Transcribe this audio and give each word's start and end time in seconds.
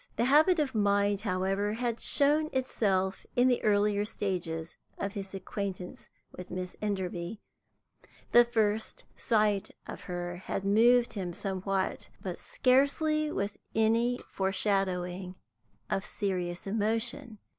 The 0.15 0.25
habit 0.25 0.57
of 0.57 0.73
mind, 0.73 1.21
however, 1.21 1.73
had 1.73 1.99
shown 1.99 2.49
itself 2.53 3.23
in 3.35 3.47
the 3.49 3.63
earlier 3.63 4.03
stages 4.03 4.75
of 4.97 5.11
his 5.13 5.35
acquaintance 5.35 6.09
with 6.35 6.49
Miss 6.49 6.75
Enderby. 6.81 7.39
The 8.31 8.43
first 8.43 9.03
sight 9.15 9.69
of 9.85 10.01
her 10.09 10.37
had 10.37 10.65
moved 10.65 11.13
him 11.13 11.33
somewhat, 11.33 12.09
but 12.19 12.39
scarcely 12.39 13.31
with 13.31 13.57
any 13.75 14.19
foreshadowing 14.31 15.35
of 15.87 16.03
serious 16.03 16.65
emotion. 16.65 17.37